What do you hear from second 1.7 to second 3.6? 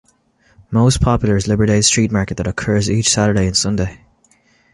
street market that occurs each Saturday and